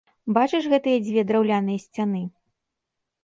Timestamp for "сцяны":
1.83-2.21